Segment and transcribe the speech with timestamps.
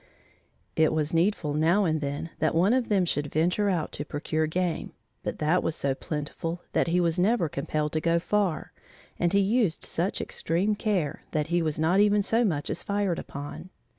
[0.75, 4.47] It was needful now and then that one of them should venture out to procure
[4.47, 8.73] game, but that was so plentiful that he was never compelled to go far,
[9.19, 13.19] and he used such extreme care that he was not even so much as fired
[13.19, 13.69] upon.